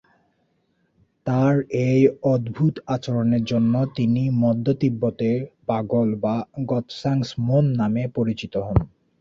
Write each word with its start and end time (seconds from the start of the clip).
তার 1.27 1.55
এই 1.85 2.01
অদ্ভুত 2.33 2.73
আচরণের 2.87 3.43
জন্য 3.43 3.73
তিনি 3.97 4.23
মধ্য 4.43 4.65
তিব্বতের 4.81 5.37
পাগল 5.67 6.07
বা 6.23 6.35
গ্ত্সাং-স্ম্যোন 6.69 7.65
নামে 7.79 8.03
পরিচিত 8.17 8.53
হন। 8.65 8.77